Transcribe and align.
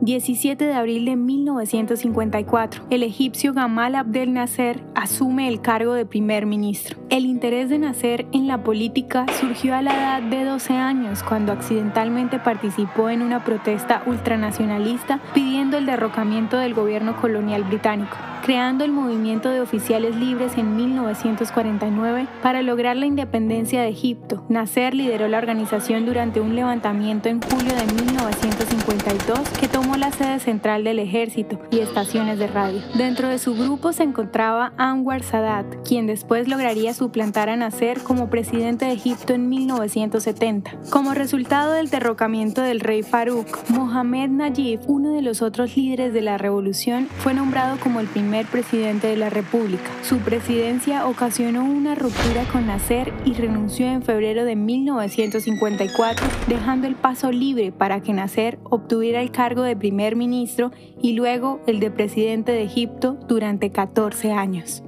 17 0.00 0.64
de 0.64 0.74
abril 0.74 1.04
de 1.06 1.16
1954, 1.16 2.84
el 2.90 3.02
egipcio 3.02 3.52
Gamal 3.52 3.96
Abdel 3.96 4.32
Nasser 4.32 4.80
asume 4.94 5.48
el 5.48 5.60
cargo 5.60 5.94
de 5.94 6.06
primer 6.06 6.46
ministro. 6.46 6.96
El 7.10 7.26
interés 7.26 7.68
de 7.68 7.78
Nasser 7.78 8.24
en 8.32 8.46
la 8.46 8.62
política 8.62 9.26
surgió 9.40 9.74
a 9.74 9.82
la 9.82 9.92
edad 9.92 10.22
de 10.22 10.44
12 10.44 10.74
años, 10.74 11.24
cuando 11.24 11.52
accidentalmente 11.52 12.38
participó 12.38 13.10
en 13.10 13.22
una 13.22 13.44
protesta 13.44 14.02
ultranacionalista 14.06 15.20
pidiendo 15.34 15.76
el 15.78 15.86
derrocamiento 15.86 16.58
del 16.58 16.74
gobierno 16.74 17.16
colonial 17.20 17.64
británico 17.64 18.16
creando 18.48 18.82
el 18.82 18.92
movimiento 18.92 19.50
de 19.50 19.60
oficiales 19.60 20.16
libres 20.16 20.56
en 20.56 20.74
1949 20.74 22.28
para 22.42 22.62
lograr 22.62 22.96
la 22.96 23.04
independencia 23.04 23.82
de 23.82 23.90
Egipto. 23.90 24.46
Nasser 24.48 24.94
lideró 24.94 25.28
la 25.28 25.36
organización 25.36 26.06
durante 26.06 26.40
un 26.40 26.56
levantamiento 26.56 27.28
en 27.28 27.42
julio 27.42 27.74
de 27.74 27.84
1952 27.92 29.40
que 29.60 29.68
tomó 29.68 29.98
la 29.98 30.12
sede 30.12 30.40
central 30.40 30.82
del 30.82 30.98
ejército 30.98 31.60
y 31.70 31.80
estaciones 31.80 32.38
de 32.38 32.46
radio. 32.46 32.80
Dentro 32.94 33.28
de 33.28 33.38
su 33.38 33.54
grupo 33.54 33.92
se 33.92 34.04
encontraba 34.04 34.72
Anwar 34.78 35.22
Sadat, 35.22 35.66
quien 35.86 36.06
después 36.06 36.48
lograría 36.48 36.94
suplantar 36.94 37.50
a 37.50 37.56
Nasser 37.56 38.02
como 38.02 38.30
presidente 38.30 38.86
de 38.86 38.92
Egipto 38.92 39.34
en 39.34 39.50
1970. 39.50 40.70
Como 40.88 41.12
resultado 41.12 41.74
del 41.74 41.90
derrocamiento 41.90 42.62
del 42.62 42.80
rey 42.80 43.02
Farouk, 43.02 43.68
Mohamed 43.68 44.30
Najib, 44.30 44.80
uno 44.86 45.12
de 45.12 45.20
los 45.20 45.42
otros 45.42 45.76
líderes 45.76 46.14
de 46.14 46.22
la 46.22 46.38
revolución, 46.38 47.08
fue 47.18 47.34
nombrado 47.34 47.76
como 47.78 48.00
el 48.00 48.06
primer 48.06 48.37
presidente 48.46 49.06
de 49.08 49.16
la 49.16 49.30
República. 49.30 49.90
Su 50.02 50.18
presidencia 50.18 51.06
ocasionó 51.06 51.64
una 51.64 51.94
ruptura 51.94 52.44
con 52.52 52.66
Nasser 52.66 53.12
y 53.24 53.34
renunció 53.34 53.86
en 53.86 54.02
febrero 54.02 54.44
de 54.44 54.56
1954, 54.56 56.26
dejando 56.46 56.86
el 56.86 56.94
paso 56.94 57.30
libre 57.32 57.72
para 57.72 58.00
que 58.00 58.12
Nasser 58.12 58.58
obtuviera 58.64 59.20
el 59.20 59.30
cargo 59.30 59.62
de 59.62 59.76
primer 59.76 60.16
ministro 60.16 60.72
y 61.00 61.12
luego 61.12 61.60
el 61.66 61.80
de 61.80 61.90
presidente 61.90 62.52
de 62.52 62.62
Egipto 62.62 63.18
durante 63.28 63.70
14 63.70 64.32
años. 64.32 64.82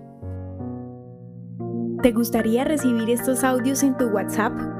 ¿Te 2.03 2.13
gustaría 2.13 2.65
recibir 2.65 3.11
estos 3.11 3.45
audios 3.45 3.83
en 3.83 3.97
tu 3.97 4.07
WhatsApp? 4.07 4.80